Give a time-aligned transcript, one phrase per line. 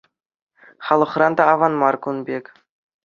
[0.85, 2.45] Халӑхран та аван мар кун пек.